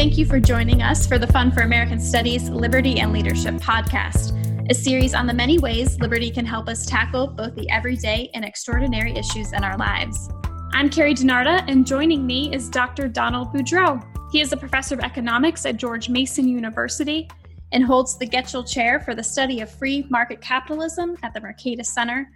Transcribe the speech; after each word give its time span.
Thank 0.00 0.16
you 0.16 0.24
for 0.24 0.40
joining 0.40 0.80
us 0.80 1.06
for 1.06 1.18
the 1.18 1.26
Fund 1.26 1.52
for 1.52 1.60
American 1.60 2.00
Studies 2.00 2.48
Liberty 2.48 3.00
and 3.00 3.12
Leadership 3.12 3.56
podcast, 3.56 4.32
a 4.70 4.74
series 4.74 5.12
on 5.12 5.26
the 5.26 5.34
many 5.34 5.58
ways 5.58 6.00
liberty 6.00 6.30
can 6.30 6.46
help 6.46 6.70
us 6.70 6.86
tackle 6.86 7.26
both 7.26 7.54
the 7.54 7.68
everyday 7.68 8.30
and 8.32 8.42
extraordinary 8.42 9.14
issues 9.14 9.52
in 9.52 9.62
our 9.62 9.76
lives. 9.76 10.30
I'm 10.72 10.88
Carrie 10.88 11.12
DiNarda, 11.12 11.64
and 11.68 11.86
joining 11.86 12.26
me 12.26 12.50
is 12.50 12.70
Dr. 12.70 13.08
Donald 13.08 13.52
Boudreaux. 13.52 14.02
He 14.32 14.40
is 14.40 14.54
a 14.54 14.56
professor 14.56 14.94
of 14.94 15.00
economics 15.00 15.66
at 15.66 15.76
George 15.76 16.08
Mason 16.08 16.48
University 16.48 17.28
and 17.72 17.84
holds 17.84 18.16
the 18.16 18.26
Getchell 18.26 18.66
Chair 18.66 19.00
for 19.00 19.14
the 19.14 19.22
Study 19.22 19.60
of 19.60 19.70
Free 19.70 20.06
Market 20.08 20.40
Capitalism 20.40 21.14
at 21.22 21.34
the 21.34 21.40
Mercatus 21.42 21.88
Center. 21.88 22.26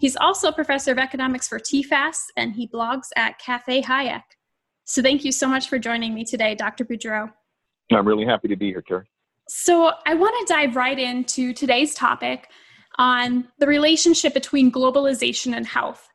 He's 0.00 0.16
also 0.16 0.48
a 0.48 0.52
professor 0.52 0.90
of 0.90 0.98
economics 0.98 1.46
for 1.46 1.60
TFAS, 1.60 2.16
and 2.36 2.52
he 2.52 2.66
blogs 2.66 3.10
at 3.14 3.38
Cafe 3.38 3.80
Hayek. 3.82 4.22
So 4.84 5.02
thank 5.02 5.24
you 5.24 5.32
so 5.32 5.46
much 5.46 5.68
for 5.68 5.78
joining 5.78 6.14
me 6.14 6.24
today, 6.24 6.54
Dr. 6.54 6.84
Boudreaux. 6.84 7.32
I'm 7.92 8.06
really 8.06 8.26
happy 8.26 8.48
to 8.48 8.56
be 8.56 8.68
here, 8.68 8.82
Carrie. 8.82 9.06
So 9.48 9.92
I 10.06 10.14
want 10.14 10.34
to 10.46 10.52
dive 10.52 10.76
right 10.76 10.98
into 10.98 11.52
today's 11.52 11.94
topic 11.94 12.48
on 12.98 13.48
the 13.58 13.66
relationship 13.66 14.34
between 14.34 14.70
globalization 14.70 15.56
and 15.56 15.66
health. 15.66 16.08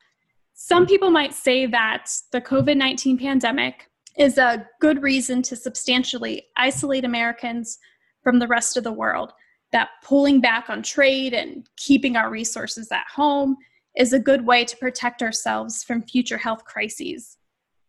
Some 0.54 0.86
people 0.86 1.10
might 1.10 1.34
say 1.34 1.66
that 1.66 2.10
the 2.32 2.40
COVID 2.40 2.76
19 2.76 3.18
pandemic 3.18 3.88
is 4.16 4.38
a 4.38 4.66
good 4.80 5.02
reason 5.02 5.42
to 5.42 5.56
substantially 5.56 6.46
isolate 6.56 7.04
Americans 7.04 7.78
from 8.22 8.40
the 8.40 8.48
rest 8.48 8.76
of 8.76 8.84
the 8.84 8.92
world, 8.92 9.32
that 9.72 9.88
pulling 10.02 10.40
back 10.40 10.68
on 10.68 10.82
trade 10.82 11.34
and 11.34 11.68
keeping 11.76 12.16
our 12.16 12.30
resources 12.30 12.90
at 12.90 13.04
home 13.14 13.56
is 13.96 14.12
a 14.12 14.18
good 14.18 14.44
way 14.44 14.64
to 14.64 14.76
protect 14.76 15.22
ourselves 15.22 15.84
from 15.84 16.02
future 16.02 16.38
health 16.38 16.64
crises. 16.64 17.36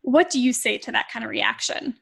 What 0.09 0.31
do 0.31 0.39
you 0.39 0.53
say 0.53 0.79
to 0.79 0.91
that 0.91 1.07
kind 1.13 1.23
of 1.23 1.29
reaction? 1.29 1.93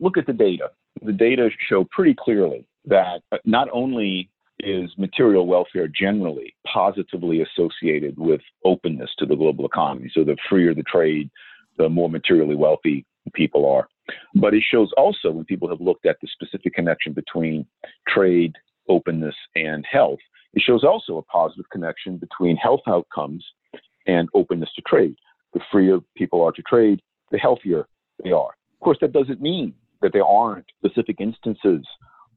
Look 0.00 0.18
at 0.18 0.26
the 0.26 0.34
data. 0.34 0.70
The 1.00 1.14
data 1.14 1.48
show 1.66 1.86
pretty 1.90 2.14
clearly 2.14 2.66
that 2.84 3.22
not 3.46 3.68
only 3.72 4.28
is 4.60 4.90
material 4.98 5.46
welfare 5.46 5.88
generally 5.88 6.54
positively 6.70 7.40
associated 7.40 8.18
with 8.18 8.42
openness 8.66 9.08
to 9.18 9.24
the 9.24 9.34
global 9.34 9.64
economy. 9.64 10.10
So 10.12 10.24
the 10.24 10.36
freer 10.50 10.74
the 10.74 10.82
trade, 10.82 11.30
the 11.78 11.88
more 11.88 12.10
materially 12.10 12.54
wealthy 12.54 13.06
people 13.32 13.64
are. 13.66 13.88
But 14.34 14.52
it 14.52 14.62
shows 14.70 14.90
also 14.98 15.30
when 15.30 15.46
people 15.46 15.70
have 15.70 15.80
looked 15.80 16.04
at 16.04 16.16
the 16.20 16.28
specific 16.30 16.74
connection 16.74 17.14
between 17.14 17.64
trade, 18.06 18.52
openness, 18.90 19.36
and 19.54 19.86
health, 19.90 20.20
it 20.52 20.62
shows 20.62 20.84
also 20.84 21.16
a 21.16 21.22
positive 21.22 21.70
connection 21.72 22.18
between 22.18 22.56
health 22.58 22.82
outcomes 22.86 23.42
and 24.06 24.28
openness 24.34 24.70
to 24.76 24.82
trade. 24.82 25.14
The 25.54 25.60
freer 25.72 26.00
people 26.14 26.42
are 26.42 26.52
to 26.52 26.62
trade, 26.62 27.00
the 27.30 27.38
healthier 27.38 27.86
they 28.22 28.32
are. 28.32 28.50
Of 28.74 28.80
course, 28.80 28.98
that 29.00 29.12
doesn't 29.12 29.40
mean 29.40 29.74
that 30.02 30.12
there 30.12 30.24
aren't 30.24 30.66
specific 30.78 31.20
instances 31.20 31.84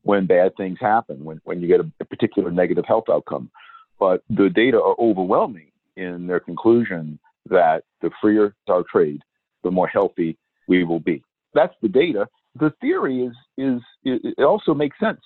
when 0.03 0.25
bad 0.25 0.55
things 0.57 0.77
happen, 0.79 1.23
when, 1.23 1.39
when 1.43 1.61
you 1.61 1.67
get 1.67 1.79
a, 1.79 1.91
a 1.99 2.05
particular 2.05 2.51
negative 2.51 2.85
health 2.87 3.05
outcome. 3.09 3.51
But 3.99 4.23
the 4.29 4.49
data 4.49 4.77
are 4.77 4.95
overwhelming 4.99 5.71
in 5.95 6.25
their 6.25 6.39
conclusion 6.39 7.19
that 7.49 7.83
the 8.01 8.09
freer 8.19 8.55
our 8.67 8.83
trade, 8.91 9.21
the 9.63 9.71
more 9.71 9.87
healthy 9.87 10.37
we 10.67 10.83
will 10.83 10.99
be. 10.99 11.23
That's 11.53 11.75
the 11.81 11.89
data. 11.89 12.27
The 12.59 12.73
theory 12.81 13.25
is, 13.25 13.33
is 13.57 13.81
it 14.03 14.43
also 14.43 14.73
makes 14.73 14.99
sense 14.99 15.21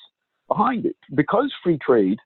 behind 0.47 0.85
it. 0.85 0.95
Because 1.13 1.51
free 1.63 1.77
trade 1.77 2.19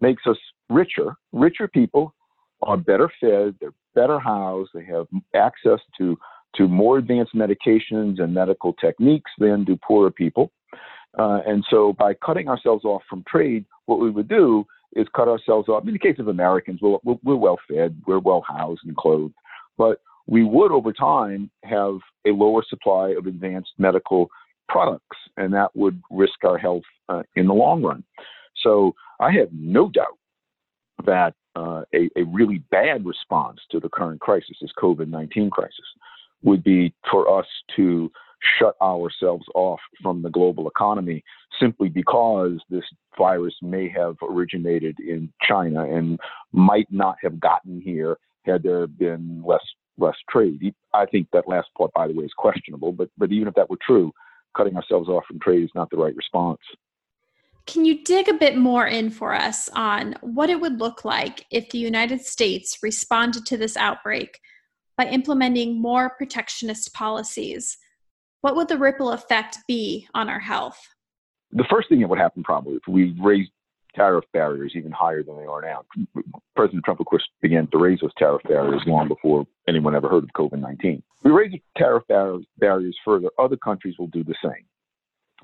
makes 0.00 0.22
us 0.26 0.36
richer, 0.68 1.14
richer 1.32 1.68
people 1.68 2.14
are 2.62 2.76
better 2.76 3.10
fed, 3.20 3.54
they're 3.60 3.74
better 3.94 4.18
housed, 4.18 4.70
they 4.74 4.84
have 4.84 5.06
access 5.34 5.80
to 5.98 6.18
to 6.56 6.68
more 6.68 6.98
advanced 6.98 7.34
medications 7.34 8.20
and 8.20 8.34
medical 8.34 8.72
techniques 8.74 9.30
than 9.38 9.64
do 9.64 9.76
poorer 9.76 10.10
people. 10.10 10.50
Uh, 11.18 11.40
and 11.46 11.64
so 11.70 11.92
by 11.94 12.14
cutting 12.14 12.48
ourselves 12.48 12.84
off 12.84 13.02
from 13.08 13.24
trade, 13.28 13.64
what 13.86 14.00
we 14.00 14.10
would 14.10 14.28
do 14.28 14.64
is 14.94 15.06
cut 15.14 15.28
ourselves 15.28 15.68
off. 15.68 15.86
In 15.86 15.92
the 15.92 15.98
case 15.98 16.18
of 16.18 16.28
Americans, 16.28 16.80
we're, 16.80 16.98
we're 17.22 17.36
well 17.36 17.58
fed, 17.68 18.00
we're 18.06 18.18
well 18.18 18.44
housed 18.46 18.82
and 18.84 18.96
clothed, 18.96 19.34
but 19.76 20.00
we 20.26 20.44
would 20.44 20.72
over 20.72 20.92
time 20.92 21.50
have 21.64 21.98
a 22.26 22.30
lower 22.30 22.62
supply 22.68 23.10
of 23.10 23.26
advanced 23.26 23.70
medical 23.78 24.28
products, 24.68 25.16
and 25.36 25.52
that 25.54 25.74
would 25.74 26.00
risk 26.10 26.44
our 26.44 26.58
health 26.58 26.82
uh, 27.08 27.22
in 27.36 27.46
the 27.46 27.54
long 27.54 27.82
run. 27.82 28.04
So 28.62 28.94
I 29.20 29.30
have 29.32 29.48
no 29.52 29.88
doubt 29.88 30.18
that 31.06 31.34
uh, 31.56 31.82
a, 31.94 32.10
a 32.16 32.24
really 32.24 32.58
bad 32.70 33.06
response 33.06 33.60
to 33.70 33.80
the 33.80 33.88
current 33.88 34.20
crisis, 34.20 34.56
this 34.60 34.70
COVID 34.78 35.08
19 35.08 35.50
crisis, 35.50 35.74
would 36.42 36.62
be 36.62 36.94
for 37.10 37.38
us 37.38 37.46
to 37.76 38.10
shut 38.58 38.74
ourselves 38.80 39.44
off 39.54 39.80
from 40.02 40.22
the 40.22 40.30
global 40.30 40.68
economy 40.68 41.22
simply 41.60 41.88
because 41.88 42.58
this 42.70 42.84
virus 43.16 43.54
may 43.62 43.88
have 43.88 44.14
originated 44.22 44.96
in 45.00 45.32
China 45.42 45.84
and 45.84 46.20
might 46.52 46.86
not 46.90 47.16
have 47.22 47.40
gotten 47.40 47.80
here 47.80 48.16
had 48.44 48.62
there 48.62 48.86
been 48.86 49.42
less 49.44 49.64
less 49.98 50.14
trade. 50.30 50.72
I 50.94 51.06
think 51.06 51.26
that 51.32 51.48
last 51.48 51.68
part, 51.76 51.92
by 51.92 52.06
the 52.06 52.14
way, 52.14 52.24
is 52.24 52.32
questionable. 52.36 52.92
But 52.92 53.10
but 53.18 53.32
even 53.32 53.48
if 53.48 53.54
that 53.54 53.68
were 53.68 53.78
true, 53.84 54.12
cutting 54.56 54.76
ourselves 54.76 55.08
off 55.08 55.24
from 55.26 55.40
trade 55.40 55.64
is 55.64 55.70
not 55.74 55.90
the 55.90 55.96
right 55.96 56.14
response. 56.14 56.60
Can 57.66 57.84
you 57.84 58.02
dig 58.02 58.28
a 58.28 58.34
bit 58.34 58.56
more 58.56 58.86
in 58.86 59.10
for 59.10 59.34
us 59.34 59.68
on 59.74 60.14
what 60.22 60.48
it 60.48 60.58
would 60.58 60.78
look 60.78 61.04
like 61.04 61.44
if 61.50 61.68
the 61.68 61.78
United 61.78 62.22
States 62.22 62.78
responded 62.82 63.44
to 63.44 63.58
this 63.58 63.76
outbreak 63.76 64.40
by 64.98 65.06
implementing 65.06 65.80
more 65.80 66.10
protectionist 66.10 66.92
policies, 66.92 67.78
what 68.42 68.56
would 68.56 68.68
the 68.68 68.76
ripple 68.76 69.12
effect 69.12 69.58
be 69.66 70.06
on 70.12 70.28
our 70.28 70.40
health? 70.40 70.78
The 71.52 71.64
first 71.70 71.88
thing 71.88 72.00
that 72.00 72.08
would 72.08 72.18
happen 72.18 72.42
probably 72.42 72.74
if 72.74 72.82
we 72.86 73.16
raised 73.20 73.50
tariff 73.94 74.24
barriers 74.32 74.72
even 74.74 74.92
higher 74.92 75.22
than 75.22 75.36
they 75.38 75.46
are 75.46 75.62
now. 75.62 75.84
President 76.54 76.84
Trump, 76.84 77.00
of 77.00 77.06
course, 77.06 77.26
began 77.40 77.66
to 77.68 77.78
raise 77.78 78.00
those 78.00 78.12
tariff 78.18 78.42
barriers 78.46 78.82
long 78.86 79.08
before 79.08 79.46
anyone 79.66 79.94
ever 79.94 80.08
heard 80.08 80.24
of 80.24 80.30
COVID 80.36 80.60
19. 80.60 81.02
We 81.24 81.30
raise 81.30 81.52
tariff 81.76 82.04
bar- 82.08 82.38
barriers 82.58 82.96
further, 83.04 83.28
other 83.38 83.56
countries 83.56 83.94
will 83.98 84.08
do 84.08 84.22
the 84.22 84.34
same. 84.42 84.64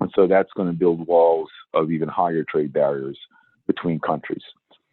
And 0.00 0.10
so 0.15 0.26
that's 0.26 0.53
going 0.56 0.69
to 0.69 0.76
build 0.76 1.06
walls 1.06 1.48
of 1.72 1.91
even 1.91 2.09
higher 2.09 2.44
trade 2.44 2.72
barriers 2.72 3.19
between 3.66 3.98
countries. 4.00 4.42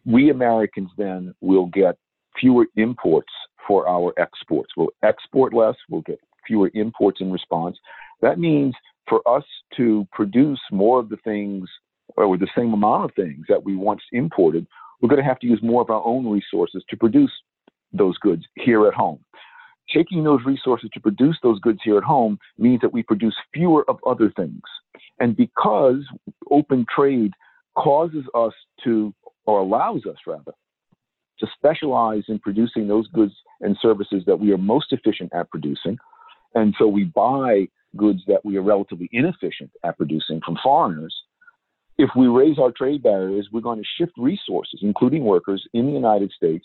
We 0.04 0.30
Americans 0.30 0.90
then 0.96 1.34
will 1.40 1.66
get 1.66 1.98
fewer 2.40 2.66
imports 2.76 3.32
for 3.66 3.88
our 3.88 4.12
exports. 4.18 4.70
We'll 4.76 4.92
export 5.02 5.54
less, 5.54 5.76
we'll 5.88 6.02
get 6.02 6.18
fewer 6.46 6.70
imports 6.74 7.20
in 7.20 7.30
response. 7.30 7.78
That 8.20 8.38
means 8.38 8.74
for 9.08 9.26
us 9.28 9.44
to 9.76 10.06
produce 10.12 10.60
more 10.70 10.98
of 10.98 11.08
the 11.08 11.18
things 11.18 11.68
or 12.16 12.36
the 12.36 12.48
same 12.56 12.72
amount 12.72 13.04
of 13.04 13.10
things 13.14 13.46
that 13.48 13.64
we 13.64 13.76
once 13.76 14.02
imported, 14.12 14.66
we're 15.00 15.08
going 15.08 15.20
to 15.20 15.28
have 15.28 15.38
to 15.40 15.46
use 15.46 15.60
more 15.62 15.82
of 15.82 15.90
our 15.90 16.04
own 16.04 16.26
resources 16.28 16.84
to 16.88 16.96
produce 16.96 17.32
those 17.92 18.16
goods 18.18 18.44
here 18.56 18.86
at 18.86 18.94
home. 18.94 19.18
Taking 19.92 20.24
those 20.24 20.40
resources 20.46 20.88
to 20.94 21.00
produce 21.00 21.36
those 21.42 21.58
goods 21.60 21.80
here 21.82 21.98
at 21.98 22.04
home 22.04 22.38
means 22.56 22.80
that 22.80 22.92
we 22.92 23.02
produce 23.02 23.34
fewer 23.52 23.84
of 23.88 23.98
other 24.06 24.32
things. 24.36 24.62
And 25.18 25.36
because 25.36 26.04
open 26.50 26.86
trade 26.94 27.32
causes 27.76 28.24
us 28.34 28.52
to, 28.84 29.12
or 29.44 29.60
allows 29.60 30.06
us 30.06 30.16
rather, 30.26 30.52
to 31.40 31.46
specialize 31.56 32.24
in 32.28 32.38
producing 32.38 32.88
those 32.88 33.08
goods 33.08 33.34
and 33.60 33.76
services 33.80 34.22
that 34.26 34.38
we 34.38 34.52
are 34.52 34.58
most 34.58 34.92
efficient 34.92 35.32
at 35.34 35.50
producing. 35.50 35.98
And 36.54 36.74
so 36.78 36.86
we 36.86 37.04
buy 37.04 37.68
goods 37.96 38.20
that 38.26 38.44
we 38.44 38.56
are 38.56 38.62
relatively 38.62 39.08
inefficient 39.12 39.70
at 39.84 39.96
producing 39.96 40.40
from 40.44 40.58
foreigners. 40.62 41.14
If 41.98 42.10
we 42.16 42.26
raise 42.26 42.58
our 42.58 42.72
trade 42.72 43.02
barriers, 43.02 43.48
we're 43.52 43.60
going 43.60 43.78
to 43.78 43.88
shift 43.98 44.12
resources, 44.16 44.80
including 44.82 45.24
workers 45.24 45.66
in 45.74 45.86
the 45.86 45.92
United 45.92 46.32
States, 46.32 46.64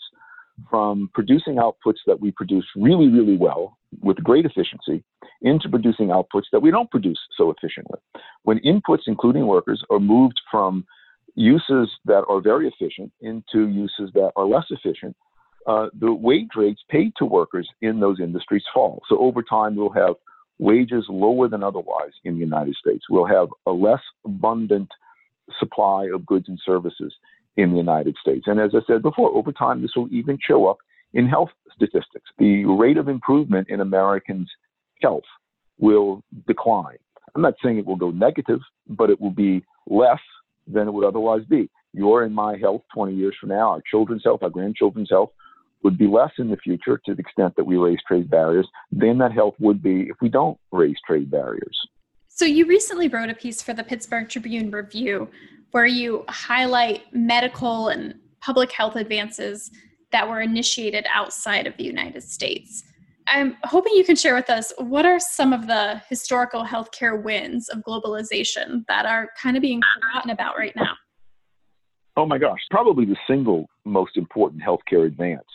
from 0.68 1.10
producing 1.14 1.56
outputs 1.56 1.98
that 2.06 2.20
we 2.20 2.30
produce 2.32 2.66
really, 2.74 3.08
really 3.08 3.36
well 3.36 3.78
with 4.02 4.16
great 4.16 4.44
efficiency 4.44 5.04
into 5.42 5.68
producing 5.68 6.08
outputs 6.08 6.46
that 6.52 6.60
we 6.60 6.70
don't 6.70 6.90
produce 6.90 7.18
so 7.36 7.50
efficiently. 7.50 7.98
When 8.42 8.58
inputs, 8.60 9.02
including 9.06 9.46
workers, 9.46 9.82
are 9.90 10.00
moved 10.00 10.40
from 10.50 10.84
uses 11.38 11.88
that 12.04 12.24
are 12.28 12.40
very 12.40 12.66
efficient 12.68 13.12
into 13.20 13.68
uses 13.68 14.10
that 14.14 14.32
are 14.34 14.44
less 14.44 14.64
efficient, 14.70 15.16
uh, 15.66 15.86
the 16.00 16.12
wage 16.12 16.48
rates 16.56 16.80
paid 16.90 17.12
to 17.16 17.24
workers 17.24 17.68
in 17.80 18.00
those 18.00 18.18
industries 18.20 18.64
fall. 18.74 19.00
So 19.08 19.18
over 19.18 19.42
time, 19.42 19.76
we'll 19.76 19.90
have 19.90 20.14
wages 20.58 21.04
lower 21.08 21.48
than 21.48 21.62
otherwise 21.62 22.10
in 22.24 22.34
the 22.34 22.40
United 22.40 22.74
States. 22.74 23.04
We'll 23.08 23.26
have 23.26 23.48
a 23.66 23.70
less 23.70 24.00
abundant 24.24 24.88
supply 25.60 26.08
of 26.12 26.26
goods 26.26 26.46
and 26.48 26.58
services 26.66 27.14
in 27.56 27.70
the 27.70 27.76
United 27.76 28.16
States. 28.20 28.46
And 28.46 28.58
as 28.58 28.72
I 28.74 28.80
said 28.86 29.02
before, 29.02 29.30
over 29.30 29.52
time, 29.52 29.80
this 29.80 29.92
will 29.94 30.08
even 30.10 30.38
show 30.44 30.66
up 30.66 30.78
in 31.14 31.28
health 31.28 31.50
statistics. 31.74 32.30
The 32.38 32.64
rate 32.64 32.96
of 32.96 33.08
improvement 33.08 33.68
in 33.68 33.80
Americans' 33.80 34.50
health 35.00 35.24
will 35.78 36.22
decline. 36.48 36.98
I'm 37.34 37.42
not 37.42 37.54
saying 37.62 37.78
it 37.78 37.86
will 37.86 37.96
go 37.96 38.10
negative, 38.10 38.60
but 38.88 39.10
it 39.10 39.20
will 39.20 39.30
be 39.30 39.64
less 39.86 40.20
than 40.72 40.88
it 40.88 40.92
would 40.92 41.06
otherwise 41.06 41.44
be. 41.48 41.70
Your 41.92 42.24
and 42.24 42.34
my 42.34 42.56
health 42.56 42.82
20 42.94 43.14
years 43.14 43.34
from 43.40 43.50
now, 43.50 43.70
our 43.70 43.82
children's 43.90 44.22
health, 44.24 44.42
our 44.42 44.50
grandchildren's 44.50 45.10
health 45.10 45.30
would 45.82 45.96
be 45.96 46.06
less 46.06 46.32
in 46.38 46.50
the 46.50 46.56
future 46.56 47.00
to 47.06 47.14
the 47.14 47.20
extent 47.20 47.54
that 47.56 47.64
we 47.64 47.76
raise 47.76 47.98
trade 48.06 48.28
barriers 48.30 48.68
than 48.90 49.18
that 49.18 49.32
health 49.32 49.54
would 49.58 49.82
be 49.82 50.02
if 50.02 50.16
we 50.20 50.28
don't 50.28 50.58
raise 50.72 50.96
trade 51.06 51.30
barriers. 51.30 51.78
So, 52.28 52.44
you 52.44 52.66
recently 52.66 53.08
wrote 53.08 53.30
a 53.30 53.34
piece 53.34 53.62
for 53.62 53.72
the 53.72 53.82
Pittsburgh 53.82 54.28
Tribune 54.28 54.70
Review 54.70 55.28
where 55.70 55.86
you 55.86 56.24
highlight 56.28 57.02
medical 57.12 57.88
and 57.88 58.14
public 58.40 58.72
health 58.72 58.96
advances 58.96 59.70
that 60.12 60.28
were 60.28 60.40
initiated 60.40 61.06
outside 61.12 61.66
of 61.66 61.76
the 61.76 61.84
United 61.84 62.22
States. 62.22 62.84
I'm 63.30 63.56
hoping 63.64 63.92
you 63.94 64.04
can 64.04 64.16
share 64.16 64.34
with 64.34 64.50
us 64.50 64.72
what 64.78 65.04
are 65.04 65.20
some 65.20 65.52
of 65.52 65.66
the 65.66 66.00
historical 66.08 66.64
healthcare 66.64 67.22
wins 67.22 67.68
of 67.68 67.80
globalization 67.80 68.84
that 68.88 69.06
are 69.06 69.28
kind 69.40 69.56
of 69.56 69.60
being 69.60 69.80
forgotten 69.94 70.30
about 70.30 70.56
right 70.56 70.74
now? 70.74 70.94
Oh 72.16 72.26
my 72.26 72.38
gosh, 72.38 72.58
probably 72.70 73.04
the 73.04 73.16
single 73.26 73.68
most 73.84 74.16
important 74.16 74.62
healthcare 74.62 75.06
advance, 75.06 75.46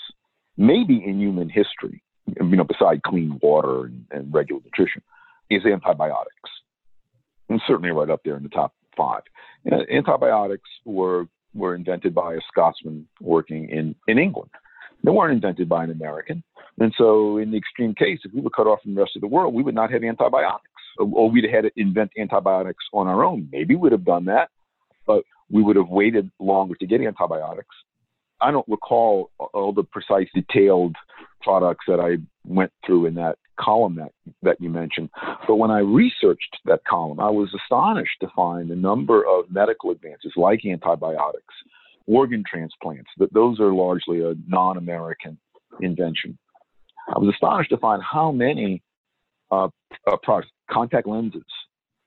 maybe 0.58 1.04
in 1.04 1.20
human 1.20 1.50
history, 1.50 2.02
you 2.28 2.56
know, 2.56 2.64
beside 2.64 3.04
clean 3.04 3.40
water 3.42 3.86
and, 3.86 4.06
and 4.12 4.34
regular 4.34 4.62
nutrition, 4.64 5.02
is 5.50 5.66
antibiotics. 5.66 6.50
And 7.50 7.62
certainly 7.68 7.92
right 7.92 8.10
up 8.10 8.22
there 8.24 8.38
in 8.38 8.44
the 8.44 8.50
top 8.50 8.74
five. 8.96 9.22
You 9.66 9.72
know, 9.72 9.86
antibiotics 9.92 10.70
were 10.86 11.28
were 11.54 11.76
invented 11.76 12.16
by 12.16 12.34
a 12.34 12.40
Scotsman 12.48 13.08
working 13.22 13.70
in, 13.70 13.96
in 14.08 14.18
England. 14.18 14.50
They 15.04 15.12
weren't 15.12 15.34
invented 15.34 15.68
by 15.68 15.84
an 15.84 15.92
American. 15.92 16.44
And 16.80 16.94
so, 16.98 17.38
in 17.38 17.52
the 17.52 17.58
extreme 17.58 17.94
case, 17.94 18.20
if 18.24 18.34
we 18.34 18.42
were 18.42 18.50
cut 18.50 18.68
off 18.68 18.82
from 18.82 18.96
the 18.96 19.02
rest 19.02 19.16
of 19.16 19.22
the 19.22 19.28
world, 19.28 19.54
we 19.54 19.64
would 19.64 19.76
not 19.76 19.92
have 19.92 20.04
antibiotics, 20.04 20.70
or, 20.98 21.30
we'd 21.30 21.44
have 21.44 21.66
had 21.66 21.70
to 21.70 21.82
invent 21.82 22.12
antibiotics 22.18 22.84
on 22.94 23.08
our 23.08 23.24
own. 23.24 23.48
Maybe 23.52 23.76
we'd 23.76 23.92
have 23.92 24.06
done 24.06 24.26
that, 24.26 24.50
but 25.06 25.24
we 25.52 25.62
would 25.62 25.76
have 25.76 25.90
waited 25.90 26.32
longer 26.40 26.76
to 26.76 26.88
get 26.88 27.02
antibiotics. 27.02 27.76
I 28.42 28.52
don't 28.52 28.68
recall 28.68 29.30
all 29.38 29.72
the 29.72 29.84
precise, 29.84 30.28
detailed 30.34 30.96
products 31.42 31.86
that 31.88 32.00
I 32.00 32.18
went 32.46 32.72
through 32.86 33.06
in 33.06 33.16
that 33.16 33.38
column 33.60 33.96
that, 33.96 34.12
that 34.42 34.60
you 34.60 34.70
mentioned. 34.70 35.10
But 35.48 35.56
when 35.56 35.72
I 35.72 35.80
researched 35.80 36.58
that 36.66 36.84
column, 36.86 37.20
I 37.20 37.30
was 37.30 37.54
astonished 37.54 38.18
to 38.22 38.28
find 38.36 38.72
a 38.72 38.76
number 38.76 39.24
of 39.26 39.52
medical 39.52 39.92
advances 39.92 40.34
like 40.36 40.62
antibiotics, 40.66 41.54
organ 42.08 42.44
transplants, 42.50 43.10
that 43.18 43.34
those 43.34 43.60
are 43.60 43.74
largely 43.74 44.22
a 44.22 44.34
non 44.48 44.78
American 44.78 45.38
invention. 45.82 46.38
I 47.08 47.20
was 47.20 47.34
astonished 47.34 47.70
to 47.72 47.78
find 47.78 48.02
how 48.02 48.32
many 48.32 48.82
uh, 49.52 49.68
uh, 50.08 50.18
products, 50.24 50.52
contact 50.72 51.08
lenses, 51.08 51.44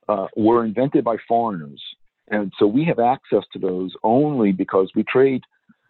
uh, 0.08 0.26
were 0.36 0.64
invented 0.64 1.04
by 1.04 1.16
foreigners. 1.28 1.82
And 2.28 2.52
so 2.58 2.66
we 2.66 2.84
have 2.84 2.98
access 2.98 3.44
to 3.52 3.58
those 3.58 3.92
only 4.02 4.52
because 4.52 4.90
we 4.96 5.04
trade 5.04 5.42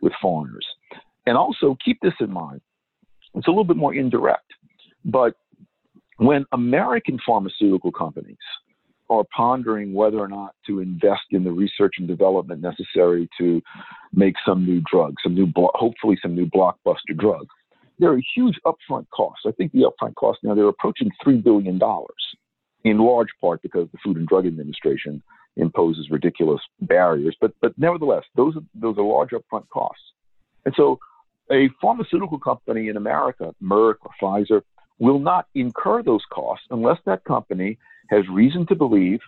with 0.02 0.12
foreigners. 0.20 0.66
And 1.26 1.36
also 1.36 1.76
keep 1.84 1.98
this 2.02 2.12
in 2.20 2.30
mind 2.30 2.60
it's 3.36 3.46
a 3.46 3.50
little 3.50 3.64
bit 3.64 3.76
more 3.76 3.94
indirect. 3.94 4.52
But 5.04 5.34
when 6.16 6.46
American 6.52 7.18
pharmaceutical 7.24 7.92
companies 7.92 8.38
are 9.08 9.24
pondering 9.36 9.92
whether 9.92 10.18
or 10.18 10.28
not 10.28 10.54
to 10.66 10.80
invest 10.80 11.22
in 11.30 11.44
the 11.44 11.52
research 11.52 11.94
and 11.98 12.08
development 12.08 12.60
necessary 12.60 13.28
to 13.38 13.62
make 14.12 14.34
some 14.44 14.64
new 14.64 14.82
drug, 14.90 15.14
some 15.22 15.34
new, 15.34 15.50
hopefully 15.56 16.18
some 16.22 16.34
new 16.34 16.46
blockbuster 16.46 17.16
drug, 17.16 17.46
there 17.98 18.10
are 18.10 18.20
huge 18.34 18.58
upfront 18.66 19.06
costs. 19.10 19.44
I 19.46 19.52
think 19.52 19.72
the 19.72 19.84
upfront 19.84 20.14
costs 20.16 20.42
now 20.42 20.54
they're 20.54 20.68
approaching 20.68 21.10
three 21.22 21.36
billion 21.36 21.78
dollars, 21.78 22.36
in 22.84 22.98
large 22.98 23.30
part 23.40 23.62
because 23.62 23.88
the 23.92 23.98
Food 24.04 24.16
and 24.16 24.28
Drug 24.28 24.46
Administration 24.46 25.22
imposes 25.56 26.10
ridiculous 26.10 26.60
barriers. 26.82 27.36
But 27.40 27.52
but 27.60 27.72
nevertheless, 27.78 28.24
those 28.36 28.56
are 28.56 28.62
those 28.74 28.98
are 28.98 29.04
large 29.04 29.30
upfront 29.30 29.68
costs. 29.70 30.02
And 30.64 30.74
so 30.76 30.98
a 31.50 31.70
pharmaceutical 31.80 32.38
company 32.38 32.88
in 32.88 32.96
America, 32.96 33.54
Merck 33.62 33.94
or 34.02 34.10
Pfizer, 34.20 34.62
will 34.98 35.18
not 35.18 35.46
incur 35.54 36.02
those 36.02 36.22
costs 36.32 36.66
unless 36.70 36.98
that 37.06 37.24
company 37.24 37.78
has 38.08 38.24
reason 38.32 38.66
to 38.66 38.74
believe 38.74 39.20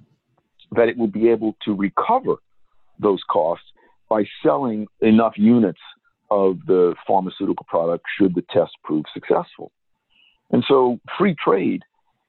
that 0.73 0.89
it 0.89 0.97
will 0.97 1.09
be 1.09 1.29
able 1.29 1.57
to 1.65 1.75
recover 1.75 2.37
those 3.01 3.21
costs 3.31 3.67
by 4.09 4.25
selling 4.43 4.87
enough 5.01 5.35
units 5.37 5.81
of 6.31 6.59
the 6.67 6.95
pharmaceutical 7.07 7.67
product 7.69 8.05
should 8.19 8.35
the 8.35 8.45
test 8.51 8.73
prove 8.85 9.05
successful. 9.13 9.73
And 10.51 10.65
so 10.67 10.99
free 11.19 11.35
trade 11.43 11.83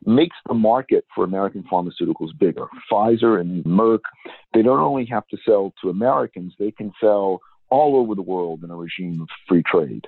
makes 0.06 0.36
the 0.48 0.54
market 0.54 1.06
for 1.14 1.24
American 1.24 1.64
pharmaceuticals 1.72 2.38
bigger. 2.40 2.68
Pfizer 2.92 3.42
and 3.42 3.64
Merck, 3.66 4.00
they 4.54 4.62
don't 4.62 4.80
only 4.80 5.06
have 5.06 5.28
to 5.28 5.38
sell 5.46 5.74
to 5.82 5.90
Americans, 5.90 6.54
they 6.58 6.72
can 6.72 6.92
sell 7.02 7.40
all 7.70 7.98
over 7.98 8.16
the 8.16 8.22
world 8.22 8.64
in 8.64 8.72
a 8.72 8.76
regime 8.76 9.22
of 9.22 9.28
free 9.48 9.64
trade. 9.64 10.08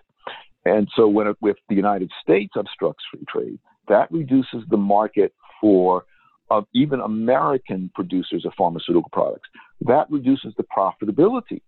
And 0.65 0.87
so 0.95 1.07
when 1.07 1.27
it, 1.27 1.37
if 1.41 1.57
the 1.69 1.75
United 1.75 2.11
States 2.21 2.53
obstructs 2.55 3.03
free 3.11 3.25
trade, 3.27 3.59
that 3.87 4.11
reduces 4.11 4.63
the 4.69 4.77
market 4.77 5.33
for 5.59 6.05
even 6.73 6.99
American 6.99 7.89
producers 7.95 8.45
of 8.45 8.53
pharmaceutical 8.57 9.09
products. 9.13 9.47
That 9.81 10.09
reduces 10.09 10.53
the 10.57 10.63
profitability 10.63 11.61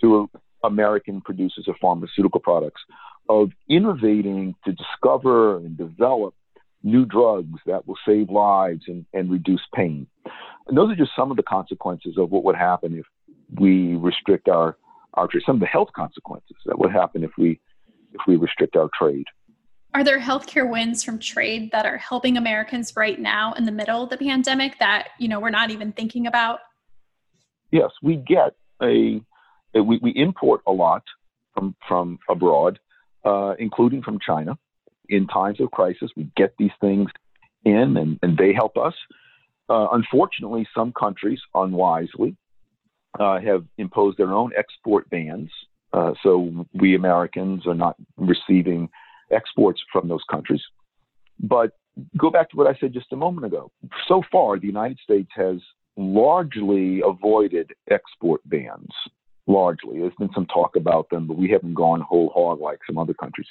to 0.00 0.28
American 0.64 1.20
producers 1.20 1.66
of 1.68 1.76
pharmaceutical 1.80 2.40
products 2.40 2.80
of 3.28 3.50
innovating 3.68 4.54
to 4.64 4.72
discover 4.72 5.58
and 5.58 5.76
develop 5.76 6.34
new 6.82 7.04
drugs 7.06 7.58
that 7.66 7.86
will 7.86 7.96
save 8.06 8.28
lives 8.28 8.82
and, 8.88 9.06
and 9.14 9.30
reduce 9.30 9.62
pain. 9.74 10.06
And 10.66 10.76
those 10.76 10.90
are 10.90 10.96
just 10.96 11.12
some 11.16 11.30
of 11.30 11.36
the 11.36 11.42
consequences 11.42 12.16
of 12.18 12.30
what 12.30 12.44
would 12.44 12.56
happen 12.56 12.98
if 12.98 13.06
we 13.58 13.94
restrict 13.94 14.48
our, 14.48 14.76
our 15.14 15.28
trade, 15.28 15.44
some 15.46 15.56
of 15.56 15.60
the 15.60 15.66
health 15.66 15.88
consequences 15.94 16.56
that 16.66 16.78
would 16.78 16.92
happen 16.92 17.24
if 17.24 17.30
we 17.38 17.60
if 18.14 18.20
we 18.26 18.36
restrict 18.36 18.76
our 18.76 18.88
trade. 18.98 19.26
Are 19.92 20.02
there 20.02 20.18
healthcare 20.18 20.68
wins 20.68 21.04
from 21.04 21.18
trade 21.20 21.70
that 21.70 21.86
are 21.86 21.98
helping 21.98 22.36
Americans 22.36 22.92
right 22.96 23.18
now 23.18 23.52
in 23.52 23.64
the 23.64 23.72
middle 23.72 24.02
of 24.02 24.10
the 24.10 24.16
pandemic 24.16 24.78
that 24.80 25.08
you 25.18 25.28
know 25.28 25.38
we're 25.38 25.50
not 25.50 25.70
even 25.70 25.92
thinking 25.92 26.26
about? 26.26 26.60
Yes, 27.70 27.90
we 28.02 28.16
get 28.16 28.54
a, 28.82 29.20
a 29.74 29.82
we, 29.82 29.98
we 30.02 30.10
import 30.16 30.62
a 30.66 30.72
lot 30.72 31.04
from 31.54 31.76
from 31.86 32.18
abroad, 32.28 32.80
uh, 33.24 33.54
including 33.58 34.02
from 34.02 34.18
China. 34.18 34.58
In 35.08 35.28
times 35.28 35.60
of 35.60 35.70
crisis, 35.70 36.10
we 36.16 36.28
get 36.36 36.54
these 36.58 36.72
things 36.80 37.10
in, 37.64 37.96
and, 37.96 38.18
and 38.22 38.36
they 38.36 38.52
help 38.52 38.76
us. 38.76 38.94
Uh, 39.68 39.88
unfortunately, 39.92 40.66
some 40.74 40.92
countries 40.92 41.40
unwisely 41.54 42.36
uh, 43.20 43.38
have 43.40 43.64
imposed 43.78 44.18
their 44.18 44.32
own 44.32 44.50
export 44.56 45.08
bans 45.10 45.50
uh, 45.94 46.12
so 46.22 46.66
we 46.74 46.96
Americans 46.96 47.66
are 47.66 47.74
not 47.74 47.96
receiving 48.16 48.88
exports 49.30 49.80
from 49.92 50.08
those 50.08 50.24
countries. 50.28 50.62
But 51.38 51.70
go 52.18 52.30
back 52.30 52.50
to 52.50 52.56
what 52.56 52.66
I 52.66 52.76
said 52.80 52.92
just 52.92 53.12
a 53.12 53.16
moment 53.16 53.46
ago. 53.46 53.70
So 54.08 54.22
far, 54.30 54.58
the 54.58 54.66
United 54.66 54.98
States 54.98 55.30
has 55.36 55.56
largely 55.96 57.00
avoided 57.06 57.70
export 57.90 58.40
bans. 58.46 58.90
Largely. 59.46 60.00
There's 60.00 60.14
been 60.18 60.30
some 60.34 60.46
talk 60.46 60.74
about 60.74 61.10
them, 61.10 61.26
but 61.26 61.36
we 61.36 61.50
haven't 61.50 61.74
gone 61.74 62.00
whole 62.00 62.30
hog 62.34 62.60
like 62.60 62.78
some 62.86 62.98
other 62.98 63.14
countries 63.14 63.46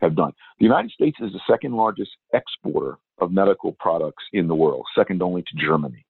have 0.00 0.14
done. 0.14 0.32
The 0.58 0.64
United 0.64 0.92
States 0.92 1.16
is 1.20 1.32
the 1.32 1.40
second 1.50 1.72
largest 1.72 2.10
exporter 2.34 2.98
of 3.18 3.32
medical 3.32 3.72
products 3.80 4.22
in 4.32 4.46
the 4.46 4.54
world, 4.54 4.84
second 4.94 5.22
only 5.22 5.42
to 5.42 5.66
Germany. 5.66 6.04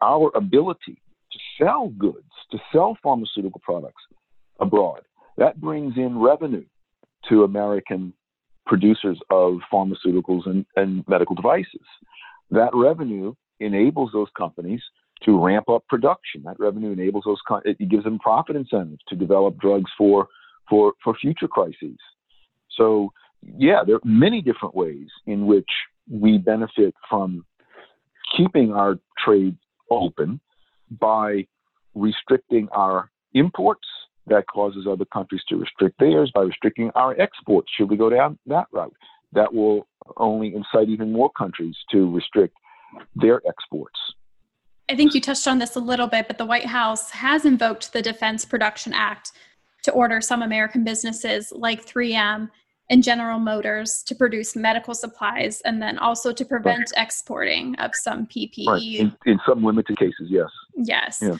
Our 0.00 0.30
ability 0.34 1.02
to 1.32 1.38
sell 1.58 1.88
goods, 1.98 2.30
to 2.52 2.58
sell 2.72 2.96
pharmaceutical 3.02 3.60
products, 3.62 4.02
abroad. 4.60 5.02
That 5.36 5.60
brings 5.60 5.94
in 5.96 6.18
revenue 6.18 6.64
to 7.28 7.44
American 7.44 8.12
producers 8.66 9.18
of 9.30 9.58
pharmaceuticals 9.72 10.46
and, 10.46 10.66
and 10.76 11.04
medical 11.08 11.34
devices. 11.34 11.86
That 12.50 12.70
revenue 12.74 13.34
enables 13.60 14.10
those 14.12 14.28
companies 14.36 14.80
to 15.24 15.42
ramp 15.42 15.68
up 15.68 15.86
production. 15.88 16.42
That 16.44 16.58
revenue 16.58 16.92
enables 16.92 17.24
those 17.24 17.40
it 17.64 17.88
gives 17.88 18.04
them 18.04 18.18
profit 18.18 18.56
incentives 18.56 19.02
to 19.08 19.16
develop 19.16 19.58
drugs 19.58 19.90
for 19.96 20.28
for 20.68 20.92
for 21.02 21.14
future 21.14 21.48
crises. 21.48 21.98
So 22.76 23.12
yeah, 23.42 23.82
there 23.86 23.96
are 23.96 24.00
many 24.04 24.42
different 24.42 24.74
ways 24.74 25.08
in 25.26 25.46
which 25.46 25.68
we 26.10 26.38
benefit 26.38 26.94
from 27.08 27.44
keeping 28.36 28.72
our 28.72 28.98
trade 29.24 29.56
open 29.90 30.40
by 31.00 31.46
restricting 31.94 32.68
our 32.72 33.10
imports 33.34 33.85
that 34.26 34.46
causes 34.48 34.86
other 34.90 35.04
countries 35.04 35.42
to 35.48 35.56
restrict 35.56 35.98
theirs 35.98 36.30
by 36.34 36.42
restricting 36.42 36.90
our 36.94 37.18
exports. 37.20 37.70
Should 37.76 37.90
we 37.90 37.96
go 37.96 38.10
down 38.10 38.38
that 38.46 38.66
route? 38.72 38.94
That 39.32 39.52
will 39.52 39.86
only 40.16 40.54
incite 40.54 40.88
even 40.88 41.12
more 41.12 41.30
countries 41.30 41.76
to 41.92 42.10
restrict 42.10 42.54
their 43.14 43.40
exports. 43.46 43.98
I 44.88 44.94
think 44.94 45.14
you 45.14 45.20
touched 45.20 45.48
on 45.48 45.58
this 45.58 45.76
a 45.76 45.80
little 45.80 46.06
bit, 46.06 46.28
but 46.28 46.38
the 46.38 46.46
White 46.46 46.66
House 46.66 47.10
has 47.10 47.44
invoked 47.44 47.92
the 47.92 48.02
Defense 48.02 48.44
Production 48.44 48.92
Act 48.94 49.32
to 49.82 49.90
order 49.92 50.20
some 50.20 50.42
American 50.42 50.84
businesses 50.84 51.52
like 51.52 51.84
3M 51.84 52.50
and 52.88 53.02
General 53.02 53.38
Motors 53.38 54.02
to 54.04 54.14
produce 54.14 54.54
medical 54.54 54.94
supplies 54.94 55.60
and 55.62 55.82
then 55.82 55.98
also 55.98 56.32
to 56.32 56.44
prevent 56.44 56.92
right. 56.96 57.04
exporting 57.04 57.74
of 57.76 57.90
some 57.94 58.26
PPE. 58.26 58.66
Right. 58.66 58.82
In, 58.82 59.16
in, 59.26 59.40
some 59.46 59.64
limited 59.64 59.98
cases, 59.98 60.28
yes. 60.28 60.48
Yes. 60.76 61.18
Yeah 61.20 61.36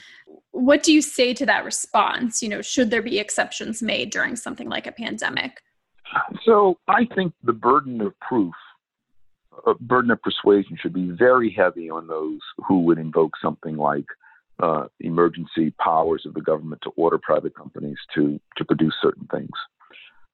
what 0.57 0.81
do 0.81 0.91
you 0.91 1.01
say 1.01 1.33
to 1.35 1.45
that 1.45 1.63
response? 1.63 2.41
You 2.41 2.49
know, 2.49 2.61
should 2.61 2.89
there 2.89 3.01
be 3.01 3.19
exceptions 3.19 3.81
made 3.81 4.09
during 4.09 4.35
something 4.35 4.67
like 4.67 4.87
a 4.87 4.91
pandemic? 4.91 5.61
So 6.45 6.77
I 6.87 7.05
think 7.15 7.33
the 7.43 7.53
burden 7.53 8.01
of 8.01 8.19
proof 8.19 8.53
uh, 9.65 9.73
burden 9.81 10.11
of 10.11 10.21
persuasion 10.21 10.77
should 10.79 10.93
be 10.93 11.09
very 11.09 11.51
heavy 11.51 11.89
on 11.89 12.07
those 12.07 12.39
who 12.67 12.81
would 12.83 12.97
invoke 12.97 13.33
something 13.41 13.75
like 13.75 14.05
uh, 14.59 14.85
emergency 14.99 15.73
powers 15.79 16.23
of 16.25 16.33
the 16.33 16.41
government 16.41 16.81
to 16.83 16.91
order 16.95 17.19
private 17.21 17.55
companies 17.55 17.97
to 18.15 18.39
to 18.55 18.65
produce 18.65 18.95
certain 19.01 19.27
things, 19.31 19.49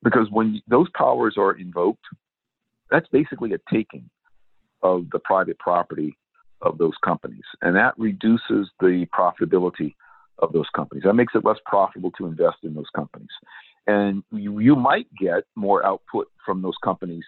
because 0.04 0.28
when 0.30 0.62
those 0.68 0.88
powers 0.96 1.36
are 1.38 1.54
invoked, 1.54 2.06
that's 2.92 3.08
basically 3.10 3.54
a 3.54 3.60
taking 3.72 4.10
of 4.82 5.06
the 5.12 5.20
private 5.20 5.58
property 5.60 6.18
of 6.62 6.78
those 6.78 6.94
companies, 7.04 7.44
and 7.62 7.76
that 7.76 7.94
reduces 7.98 8.70
the 8.80 9.06
profitability 9.18 9.96
of 10.40 10.52
those 10.54 10.68
companies. 10.76 11.04
That 11.06 11.14
makes 11.14 11.34
it 11.36 11.46
less 11.46 11.58
profitable 11.66 12.12
to 12.12 12.26
invest 12.26 12.58
in 12.64 12.74
those 12.74 12.90
companies, 12.96 13.30
and 13.88 14.24
you, 14.32 14.60
you 14.60 14.76
might 14.76 15.08
get 15.20 15.44
more 15.56 15.86
output 15.86 16.28
from 16.46 16.62
those 16.62 16.78
companies 16.84 17.24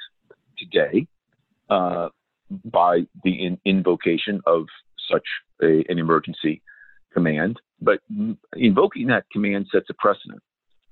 today 0.57 1.07
uh, 1.69 2.09
by 2.65 3.01
the 3.23 3.45
in, 3.45 3.57
invocation 3.65 4.41
of 4.45 4.65
such 5.11 5.25
a, 5.61 5.83
an 5.89 5.99
emergency 5.99 6.61
command, 7.13 7.59
but 7.81 7.99
invoking 8.55 9.07
that 9.07 9.25
command 9.31 9.67
sets 9.71 9.87
a 9.89 9.93
precedent. 9.93 10.41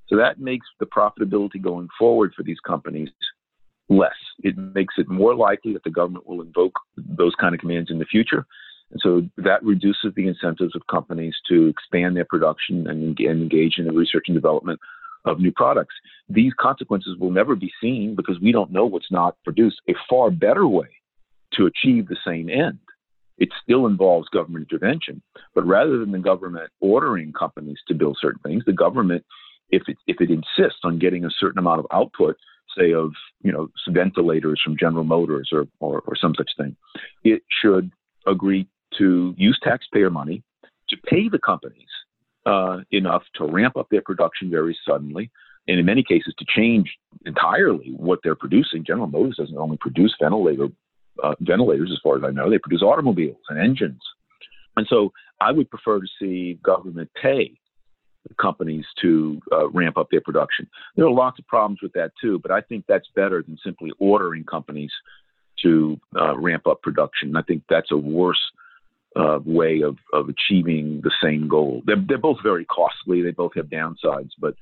So 0.08 0.18
that 0.18 0.40
makes 0.40 0.68
the 0.80 0.86
profitability 0.86 1.62
going 1.62 1.88
forward 1.98 2.34
for 2.36 2.44
these 2.44 2.60
companies 2.66 3.10
less. 3.90 4.12
It 4.44 4.58
makes 4.58 4.96
it 4.98 5.10
more 5.10 5.36
likely 5.36 5.74
that 5.74 5.84
the 5.84 5.90
government 5.90 6.28
will 6.28 6.42
invoke 6.42 6.74
those 6.98 7.34
kind 7.40 7.54
of 7.54 7.62
commands 7.62 7.90
in 7.92 8.00
the 8.00 8.06
future. 8.06 8.46
And 8.92 9.02
so 9.02 9.28
that 9.38 9.64
reduces 9.64 10.14
the 10.16 10.28
incentives 10.28 10.76
of 10.76 10.86
companies 10.88 11.36
to 11.50 11.68
expand 11.68 12.16
their 12.16 12.26
production 12.26 12.88
and 12.88 13.20
engage 13.20 13.78
in 13.78 13.86
the 13.86 13.92
research 13.94 14.26
and 14.28 14.36
development 14.36 14.80
of 15.26 15.40
new 15.40 15.52
products. 15.52 15.96
These 16.30 16.54
consequences 16.60 17.18
will 17.18 17.32
never 17.32 17.56
be 17.56 17.72
seen 17.82 18.16
because 18.16 18.40
we 18.40 18.52
don't 18.52 18.72
know 18.72 18.86
what's 18.86 19.12
not 19.12 19.38
produced. 19.44 19.82
A 19.90 19.94
far 20.10 20.30
better 20.30 20.68
way 20.68 20.88
to 21.54 21.66
achieve 21.66 22.08
the 22.08 22.18
same 22.26 22.50
end. 22.50 22.80
It 23.38 23.50
still 23.64 23.88
involves 23.88 24.30
government 24.30 24.68
intervention, 24.72 25.22
but 25.56 25.66
rather 25.66 25.98
than 25.98 26.12
the 26.12 26.20
government 26.20 26.70
ordering 26.82 27.34
companies 27.34 27.80
to 27.88 27.96
build 27.96 28.18
certain 28.22 28.42
things, 28.44 28.64
the 28.66 28.74
government, 28.74 29.26
if 29.74 29.84
it, 29.88 29.98
if 30.08 30.22
it 30.22 30.30
insists 30.30 30.82
on 30.84 31.00
getting 31.00 31.26
a 31.26 31.30
certain 31.40 31.60
amount 31.60 31.80
of 31.80 31.88
output, 31.92 32.38
say 32.78 32.94
of 32.94 33.12
you 33.42 33.52
know 33.52 33.70
ventilators 33.90 34.62
from 34.64 34.78
General 34.78 35.04
Motors 35.04 35.50
or, 35.52 35.66
or, 35.80 36.02
or 36.02 36.16
some 36.16 36.34
such 36.38 36.52
thing, 36.58 36.76
it 37.24 37.42
should 37.62 37.92
agree 38.28 38.68
to 38.98 39.34
use 39.38 39.60
taxpayer 39.64 40.10
money 40.10 40.44
to 40.90 40.98
pay 40.98 41.28
the 41.30 41.40
companies 41.40 41.90
uh, 42.46 42.80
enough 42.92 43.24
to 43.36 43.46
ramp 43.46 43.76
up 43.78 43.88
their 43.90 44.02
production 44.02 44.50
very 44.50 44.78
suddenly, 44.88 45.32
and 45.68 45.80
in 45.80 45.86
many 45.86 46.04
cases 46.04 46.34
to 46.38 46.46
change 46.56 46.94
entirely 47.26 47.94
what 47.98 48.20
they're 48.24 48.36
producing. 48.36 48.84
General 48.86 49.08
Motors 49.08 49.38
doesn't 49.38 49.58
only 49.58 49.78
produce 49.78 50.16
ventilator 50.22 50.68
uh, 51.24 51.36
ventilators, 51.42 51.92
as 51.92 52.00
far 52.04 52.18
as 52.18 52.24
I 52.24 52.32
know; 52.32 52.50
they 52.50 52.60
produce 52.60 52.82
automobiles 52.82 53.42
and 53.50 53.60
engines. 53.60 54.02
And 54.76 54.88
so, 54.90 55.12
I 55.40 55.52
would 55.52 55.70
prefer 55.70 56.00
to 56.00 56.08
see 56.20 56.60
government 56.64 57.10
pay 57.22 57.60
companies 58.40 58.86
to 59.02 59.42
uh, 59.52 59.70
ramp 59.70 59.98
up 59.98 60.10
their 60.12 60.22
production. 60.22 60.68
There 60.96 61.06
are 61.06 61.12
lots 61.12 61.40
of 61.40 61.48
problems 61.48 61.82
with 61.82 61.94
that 61.94 62.12
too, 62.22 62.40
but 62.40 62.52
I 62.52 62.62
think 62.62 62.86
that's 62.88 63.08
better 63.16 63.44
than 63.44 63.58
simply 63.64 63.92
ordering 64.00 64.44
companies 64.44 64.92
to 65.64 66.00
uh, 66.20 66.38
ramp 66.38 66.68
up 66.68 66.82
production. 66.82 67.36
I 67.36 67.42
think 67.42 67.64
that's 67.70 67.92
a 67.92 67.98
worse 67.98 68.42
uh, 69.16 69.40
way 69.46 69.82
of, 69.82 69.98
of 70.14 70.30
achieving 70.30 71.02
the 71.04 71.12
same 71.22 71.48
goal. 71.48 71.84
They're, 71.86 72.04
they're 72.08 72.18
both 72.18 72.40
very 72.42 72.66
costly. 72.66 73.22
They 73.22 73.32
both 73.32 73.54
have 73.56 73.68
downsides, 73.68 74.32
but 74.40 74.56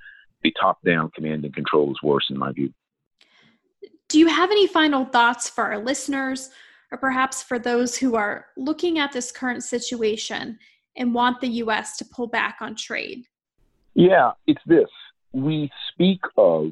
the 0.43 0.53
top-down 0.59 1.11
command 1.11 1.45
and 1.45 1.53
control 1.53 1.91
is 1.91 2.01
worse 2.03 2.25
in 2.29 2.37
my 2.37 2.51
view. 2.51 2.73
Do 4.09 4.19
you 4.19 4.27
have 4.27 4.51
any 4.51 4.67
final 4.67 5.05
thoughts 5.05 5.49
for 5.49 5.63
our 5.63 5.77
listeners, 5.77 6.49
or 6.91 6.97
perhaps 6.97 7.41
for 7.41 7.57
those 7.57 7.95
who 7.95 8.15
are 8.15 8.47
looking 8.57 8.99
at 8.99 9.13
this 9.13 9.31
current 9.31 9.63
situation 9.63 10.59
and 10.97 11.13
want 11.13 11.39
the 11.39 11.47
U.S. 11.47 11.95
to 11.97 12.05
pull 12.05 12.27
back 12.27 12.57
on 12.59 12.75
trade? 12.75 13.25
Yeah, 13.93 14.31
it's 14.47 14.61
this. 14.65 14.89
We 15.33 15.69
speak 15.93 16.21
of 16.37 16.71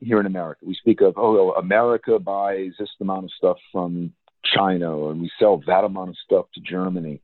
here 0.00 0.20
in 0.20 0.26
America. 0.26 0.64
We 0.64 0.74
speak 0.74 1.00
of 1.00 1.14
oh, 1.16 1.52
America 1.52 2.18
buys 2.18 2.72
this 2.78 2.88
amount 3.00 3.24
of 3.24 3.30
stuff 3.36 3.56
from 3.72 4.12
China 4.44 5.08
and 5.08 5.20
we 5.20 5.30
sell 5.38 5.62
that 5.66 5.84
amount 5.84 6.10
of 6.10 6.16
stuff 6.24 6.46
to 6.54 6.60
Germany. 6.60 7.20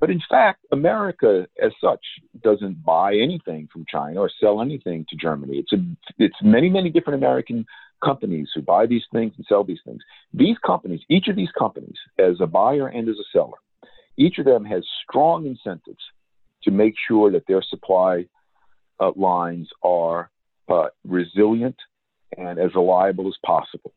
But 0.00 0.10
in 0.10 0.20
fact, 0.28 0.66
America 0.72 1.46
as 1.62 1.70
such 1.80 2.00
doesn't 2.42 2.84
buy 2.84 3.14
anything 3.14 3.68
from 3.72 3.84
China 3.88 4.20
or 4.20 4.30
sell 4.40 4.60
anything 4.60 5.06
to 5.08 5.16
Germany. 5.16 5.58
It's 5.58 5.72
a, 5.72 5.76
it's 6.18 6.34
many, 6.42 6.68
many 6.68 6.90
different 6.90 7.22
American 7.22 7.64
companies 8.04 8.48
who 8.52 8.62
buy 8.62 8.86
these 8.86 9.04
things 9.12 9.32
and 9.36 9.46
sell 9.48 9.62
these 9.62 9.78
things. 9.84 10.02
These 10.34 10.56
companies, 10.66 11.02
each 11.08 11.28
of 11.28 11.36
these 11.36 11.52
companies, 11.56 11.94
as 12.18 12.40
a 12.40 12.48
buyer 12.48 12.88
and 12.88 13.08
as 13.08 13.14
a 13.14 13.30
seller, 13.32 13.58
each 14.16 14.38
of 14.38 14.44
them 14.44 14.64
has 14.64 14.82
strong 15.08 15.46
incentives 15.46 16.02
to 16.64 16.72
make 16.72 16.94
sure 17.06 17.30
that 17.30 17.46
their 17.46 17.62
supply 17.62 18.26
uh, 19.02 19.10
lines 19.16 19.68
are 19.82 20.30
uh, 20.68 20.86
resilient 21.04 21.76
and 22.36 22.58
as 22.58 22.74
reliable 22.74 23.26
as 23.28 23.34
possible. 23.44 23.92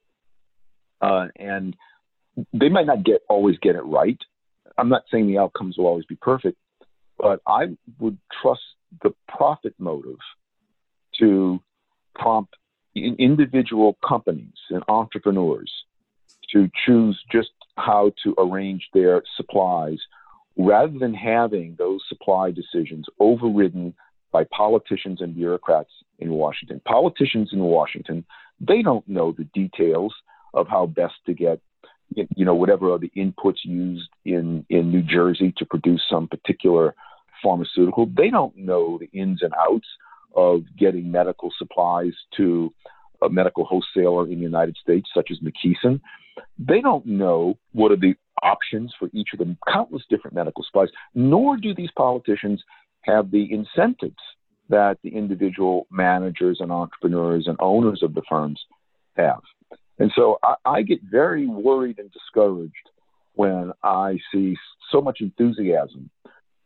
Uh, 1.02 1.28
and 1.38 1.76
they 2.54 2.70
might 2.70 2.88
not 2.88 3.04
get 3.04 3.22
always 3.30 3.58
get 3.60 3.76
it 3.76 3.86
right. 3.86 4.18
I'm 4.78 4.90
not 4.90 5.04
saying 5.12 5.28
the 5.28 5.38
outcomes 5.38 5.78
will 5.78 5.86
always 5.86 6.06
be 6.06 6.16
perfect, 6.16 6.58
but 7.18 7.42
I 7.48 7.78
would 8.00 8.18
trust 8.42 8.62
the 9.04 9.14
profit 9.28 9.74
motive 9.78 10.18
to 11.20 11.60
prompt 12.16 12.56
individual 12.96 13.98
companies 14.08 14.58
and 14.70 14.84
entrepreneurs 14.88 15.72
to 16.52 16.70
choose 16.86 17.22
just 17.32 17.52
how 17.78 18.12
to 18.24 18.34
arrange 18.38 18.88
their 18.94 19.22
supplies 19.36 20.00
rather 20.58 20.98
than 20.98 21.14
having 21.14 21.76
those 21.78 22.02
supply 22.08 22.52
decisions 22.52 23.06
overridden 23.20 23.94
by 24.36 24.44
politicians 24.52 25.22
and 25.22 25.34
bureaucrats 25.34 25.92
in 26.20 26.32
Washington. 26.32 26.82
Politicians 26.84 27.52
in 27.54 27.60
Washington, 27.60 28.26
they 28.60 28.82
don't 28.82 29.08
know 29.08 29.32
the 29.32 29.46
details 29.62 30.14
of 30.54 30.68
how 30.68 30.86
best 30.88 31.14
to 31.26 31.34
get 31.34 31.62
you 32.36 32.44
know, 32.46 32.54
whatever 32.54 32.92
are 32.92 33.00
the 33.00 33.12
inputs 33.16 33.60
used 33.64 34.10
in, 34.26 34.66
in 34.70 34.92
New 34.92 35.02
Jersey 35.02 35.54
to 35.58 35.66
produce 35.66 36.04
some 36.10 36.28
particular 36.28 36.94
pharmaceutical. 37.42 38.06
They 38.06 38.30
don't 38.30 38.56
know 38.58 39.00
the 39.00 39.10
ins 39.18 39.42
and 39.42 39.54
outs 39.58 39.88
of 40.36 40.64
getting 40.78 41.10
medical 41.10 41.50
supplies 41.58 42.14
to 42.36 42.74
a 43.22 43.30
medical 43.30 43.64
wholesaler 43.64 44.26
in 44.28 44.40
the 44.40 44.50
United 44.54 44.76
States, 44.84 45.10
such 45.16 45.30
as 45.32 45.38
McKesson. 45.40 46.02
They 46.60 46.82
don't 46.82 47.06
know 47.06 47.58
what 47.72 47.94
are 47.94 47.98
the 47.98 48.16
options 48.44 48.94
for 49.00 49.10
each 49.14 49.30
of 49.34 49.40
the 49.40 49.56
countless 49.72 50.04
different 50.10 50.36
medical 50.36 50.64
supplies, 50.64 50.90
nor 51.16 51.58
do 51.58 51.74
these 51.74 51.92
politicians 51.98 52.62
have 53.06 53.32
the 53.32 53.52
incentives 53.52 54.16
that 54.70 54.98
the 55.04 55.10
individual 55.10 55.88
managers 55.92 56.58
and 56.60 56.72
entrepreneurs 56.72 57.46
and 57.48 57.58
owners 57.60 58.02
of 58.02 58.14
the 58.14 58.24
firms 58.28 58.60
have. 59.16 59.42
And 60.00 60.12
so 60.16 60.40
I, 60.44 60.56
I 60.66 60.82
get 60.82 61.00
very 61.04 61.48
worried 61.48 62.00
and 62.00 62.12
discouraged 62.12 62.74
when 63.34 63.72
I 63.84 64.18
see 64.34 64.56
so 64.92 65.02
much 65.02 65.20
enthusiasm 65.22 66.10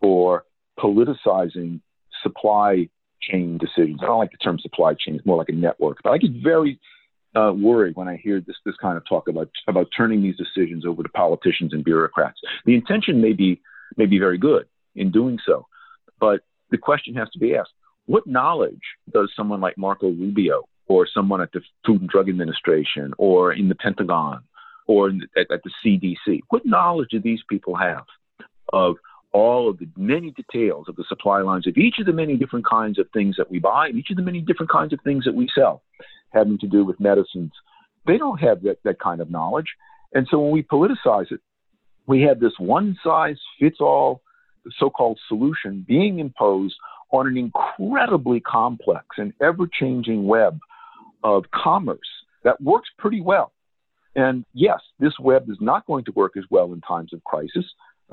for 0.02 0.46
politicizing 0.80 1.82
supply 2.24 2.90
chain 3.22 3.58
decisions. 3.58 4.00
I 4.02 4.06
don't 4.06 4.20
like 4.20 4.32
the 4.32 4.38
term 4.38 4.60
supply 4.60 4.94
chain; 4.94 5.16
it's 5.16 5.26
more 5.26 5.38
like 5.38 5.50
a 5.50 5.54
network. 5.54 5.98
But 6.04 6.12
I 6.12 6.18
get 6.18 6.32
very 6.42 6.80
uh, 7.36 7.54
worried 7.56 7.96
when 7.96 8.08
I 8.08 8.18
hear 8.18 8.40
this 8.40 8.56
this 8.66 8.76
kind 8.82 8.98
of 8.98 9.04
talk 9.08 9.28
about 9.28 9.50
about 9.68 9.88
turning 9.96 10.22
these 10.22 10.38
decisions 10.38 10.86
over 10.86 11.04
to 11.04 11.10
politicians 11.10 11.74
and 11.74 11.84
bureaucrats. 11.84 12.40
The 12.66 12.76
intention 12.76 13.22
may 13.22 13.34
be 13.34 13.62
may 13.98 14.06
be 14.06 14.20
very 14.20 14.38
good 14.38 14.66
in 14.96 15.12
doing 15.12 15.38
so, 15.46 15.68
but 16.20 16.42
the 16.72 16.78
question 16.78 17.16
has 17.16 17.30
to 17.32 17.40
be 17.40 17.56
asked: 17.56 17.74
What 18.06 18.28
knowledge 18.28 18.82
does 19.14 19.32
someone 19.36 19.62
like 19.62 19.78
Marco 19.78 20.08
Rubio 20.08 20.68
or 20.88 21.08
someone 21.12 21.42
at 21.42 21.52
the 21.52 21.62
Food 21.86 22.02
and 22.02 22.10
Drug 22.10 22.30
Administration 22.30 23.14
or 23.18 23.54
in 23.54 23.70
the 23.70 23.76
Pentagon 23.76 24.44
or 24.88 25.12
the, 25.12 25.28
at, 25.38 25.52
at 25.52 25.62
the 25.64 25.72
CDC? 25.84 26.42
What 26.50 26.66
knowledge 26.66 27.10
do 27.12 27.20
these 27.20 27.42
people 27.50 27.76
have 27.76 28.06
of 28.74 28.96
all 29.32 29.70
of 29.70 29.78
the 29.78 29.88
many 29.96 30.32
details 30.32 30.88
of 30.90 30.96
the 30.96 31.04
supply 31.08 31.42
lines 31.42 31.68
of 31.68 31.78
each 31.78 31.96
of 32.00 32.06
the 32.06 32.14
many 32.14 32.36
different 32.36 32.66
kinds 32.66 32.98
of 32.98 33.08
things 33.14 33.36
that 33.38 33.50
we 33.50 33.60
buy 33.60 33.88
and 33.88 33.98
each 33.98 34.10
of 34.10 34.18
the 34.18 34.24
many 34.24 34.42
different 34.42 34.72
kinds 34.72 34.92
of 34.92 35.00
things 35.04 35.26
that 35.26 35.36
we 35.36 35.48
sell 35.54 35.84
having 36.32 36.58
to 36.58 36.68
do 36.68 36.84
with 36.84 37.00
medicines? 37.00 37.52
They 38.08 38.18
don't 38.18 38.40
have 38.40 38.64
that, 38.64 38.78
that 38.84 39.00
kind 39.00 39.22
of 39.22 39.30
knowledge. 39.30 39.68
And 40.14 40.28
so 40.30 40.40
when 40.40 40.52
we 40.52 40.64
politicize 40.64 41.32
it, 41.32 41.42
we 42.08 42.24
have 42.24 42.40
this 42.40 42.54
one 42.58 42.98
size 43.04 43.38
fits 43.60 43.78
all 43.80 44.22
so 44.78 44.90
called 44.90 45.20
solution 45.28 45.86
being 45.88 46.20
imposed 46.20 46.76
on 47.12 47.28
an 47.28 47.38
incredibly 47.38 48.40
complex 48.40 49.06
and 49.18 49.34
ever 49.42 49.68
changing 49.80 50.28
web 50.28 50.60
of 51.24 51.44
commerce 51.52 52.00
that 52.44 52.62
works 52.62 52.90
pretty 52.98 53.22
well. 53.22 53.52
And 54.16 54.46
yes, 54.54 54.80
this 55.00 55.14
web 55.20 55.50
is 55.50 55.58
not 55.60 55.86
going 55.86 56.06
to 56.06 56.12
work 56.12 56.34
as 56.38 56.44
well 56.50 56.74
in 56.74 56.82
times 56.82 57.14
of 57.14 57.24
crisis, 57.24 57.66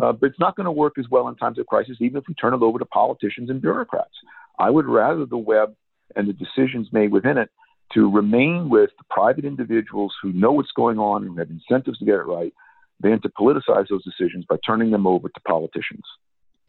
uh, 0.02 0.12
but 0.12 0.26
it's 0.26 0.40
not 0.40 0.56
going 0.56 0.66
to 0.66 0.72
work 0.72 0.94
as 0.98 1.06
well 1.10 1.28
in 1.28 1.36
times 1.36 1.58
of 1.58 1.66
crisis, 1.66 1.96
even 2.00 2.18
if 2.18 2.24
we 2.28 2.34
turn 2.34 2.54
it 2.54 2.62
over 2.62 2.78
to 2.78 2.84
politicians 2.84 3.50
and 3.50 3.60
bureaucrats. 3.60 4.14
I 4.58 4.70
would 4.70 4.86
rather 4.86 5.26
the 5.26 5.38
web 5.38 5.74
and 6.14 6.28
the 6.28 6.32
decisions 6.32 6.88
made 6.92 7.12
within 7.12 7.38
it 7.38 7.50
to 7.92 8.10
remain 8.10 8.68
with 8.68 8.90
the 8.98 9.04
private 9.10 9.44
individuals 9.44 10.12
who 10.22 10.32
know 10.32 10.52
what's 10.52 10.72
going 10.72 10.98
on 10.98 11.24
and 11.24 11.38
have 11.38 11.50
incentives 11.50 11.98
to 11.98 12.04
get 12.04 12.14
it 12.14 12.26
right 12.26 12.52
than 13.00 13.20
to 13.22 13.28
politicize 13.28 13.86
those 13.88 14.04
decisions 14.04 14.44
by 14.48 14.56
turning 14.66 14.90
them 14.90 15.06
over 15.06 15.28
to 15.28 15.40
politicians. 15.46 16.04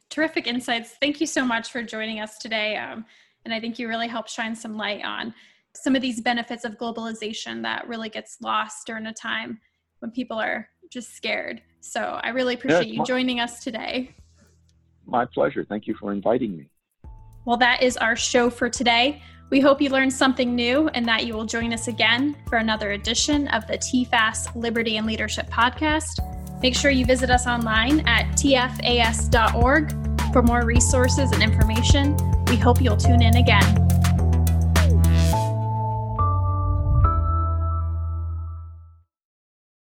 Terrific 0.09 0.47
insights. 0.47 0.91
Thank 1.01 1.19
you 1.19 1.27
so 1.27 1.45
much 1.45 1.71
for 1.71 1.83
joining 1.83 2.19
us 2.19 2.37
today. 2.37 2.77
Um, 2.77 3.05
and 3.45 3.53
I 3.53 3.59
think 3.59 3.79
you 3.79 3.87
really 3.87 4.07
helped 4.07 4.29
shine 4.29 4.55
some 4.55 4.77
light 4.77 5.03
on 5.03 5.33
some 5.75 5.95
of 5.95 6.01
these 6.01 6.21
benefits 6.21 6.65
of 6.65 6.77
globalization 6.77 7.61
that 7.63 7.87
really 7.87 8.09
gets 8.09 8.37
lost 8.41 8.87
during 8.87 9.05
a 9.05 9.13
time 9.13 9.59
when 9.99 10.11
people 10.11 10.37
are 10.37 10.67
just 10.91 11.15
scared. 11.15 11.61
So 11.81 12.19
I 12.23 12.29
really 12.29 12.55
appreciate 12.55 12.87
yeah, 12.87 12.93
you 12.93 12.99
my, 12.99 13.05
joining 13.05 13.39
us 13.39 13.63
today. 13.63 14.15
My 15.05 15.25
pleasure. 15.25 15.65
Thank 15.67 15.87
you 15.87 15.95
for 15.99 16.11
inviting 16.11 16.57
me. 16.57 16.69
Well, 17.45 17.57
that 17.57 17.81
is 17.81 17.95
our 17.97 18.15
show 18.15 18.49
for 18.49 18.69
today. 18.69 19.21
We 19.49 19.61
hope 19.61 19.81
you 19.81 19.89
learned 19.89 20.11
something 20.11 20.53
new 20.53 20.89
and 20.89 21.05
that 21.07 21.25
you 21.25 21.33
will 21.33 21.45
join 21.45 21.71
us 21.71 21.87
again 21.87 22.35
for 22.49 22.57
another 22.57 22.91
edition 22.91 23.47
of 23.49 23.65
the 23.67 23.77
TFAS 23.77 24.55
Liberty 24.55 24.97
and 24.97 25.07
Leadership 25.07 25.49
Podcast. 25.49 26.19
Make 26.61 26.75
sure 26.75 26.91
you 26.91 27.05
visit 27.05 27.29
us 27.29 27.47
online 27.47 28.01
at 28.07 28.25
tfas.org 28.33 29.93
for 30.33 30.41
more 30.43 30.65
resources 30.65 31.31
and 31.31 31.43
information. 31.43 32.17
We 32.47 32.57
hope 32.57 32.81
you'll 32.81 32.97
tune 32.97 33.21
in 33.21 33.35
again. 33.35 33.86